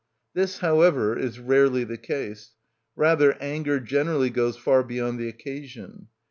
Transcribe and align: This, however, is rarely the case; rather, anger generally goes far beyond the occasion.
This, 0.33 0.61
however, 0.61 1.15
is 1.15 1.37
rarely 1.37 1.83
the 1.83 1.95
case; 1.95 2.55
rather, 2.95 3.33
anger 3.39 3.79
generally 3.79 4.31
goes 4.31 4.57
far 4.57 4.81
beyond 4.83 5.19
the 5.19 5.29
occasion. 5.29 6.07